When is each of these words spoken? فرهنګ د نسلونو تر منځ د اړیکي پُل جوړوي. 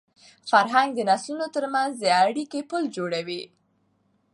فرهنګ 0.49 0.89
د 0.95 0.99
نسلونو 1.09 1.47
تر 1.55 1.65
منځ 1.73 1.91
د 1.97 2.05
اړیکي 2.23 2.61
پُل 2.69 2.83
جوړوي. 2.95 3.41